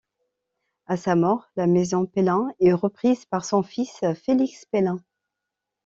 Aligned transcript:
À 0.87 0.97
sa 0.97 1.13
mort, 1.13 1.51
la 1.55 1.67
maison 1.67 2.07
Pellin 2.07 2.49
est 2.59 2.73
reprise 2.73 3.25
par 3.25 3.45
son 3.45 3.61
fils 3.61 4.01
Félix 4.15 4.65
Pellin. 4.65 4.97